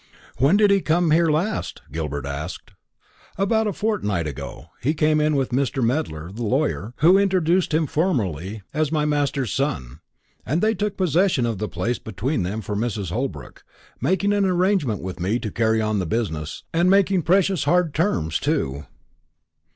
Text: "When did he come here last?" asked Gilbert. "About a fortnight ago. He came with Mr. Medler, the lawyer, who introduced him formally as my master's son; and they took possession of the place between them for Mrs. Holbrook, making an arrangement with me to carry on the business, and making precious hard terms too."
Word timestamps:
"When 0.37 0.57
did 0.57 0.71
he 0.71 0.81
come 0.81 1.11
here 1.11 1.29
last?" 1.29 1.81
asked 1.85 1.91
Gilbert. 1.91 2.25
"About 3.37 3.67
a 3.67 3.71
fortnight 3.71 4.25
ago. 4.25 4.71
He 4.81 4.95
came 4.95 5.19
with 5.35 5.51
Mr. 5.51 5.83
Medler, 5.83 6.31
the 6.31 6.41
lawyer, 6.43 6.95
who 7.01 7.19
introduced 7.19 7.71
him 7.71 7.85
formally 7.85 8.63
as 8.73 8.91
my 8.91 9.05
master's 9.05 9.53
son; 9.53 9.99
and 10.43 10.59
they 10.59 10.73
took 10.73 10.97
possession 10.97 11.45
of 11.45 11.59
the 11.59 11.69
place 11.69 11.99
between 11.99 12.41
them 12.41 12.61
for 12.61 12.75
Mrs. 12.75 13.11
Holbrook, 13.11 13.63
making 14.01 14.33
an 14.33 14.43
arrangement 14.45 15.03
with 15.03 15.19
me 15.19 15.37
to 15.37 15.51
carry 15.51 15.83
on 15.83 15.99
the 15.99 16.07
business, 16.07 16.63
and 16.73 16.89
making 16.89 17.21
precious 17.21 17.65
hard 17.65 17.93
terms 17.93 18.39
too." 18.39 18.87